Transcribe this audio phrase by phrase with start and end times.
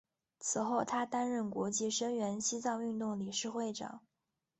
[0.39, 4.01] 此后他担任国际声援西藏运动理事会长。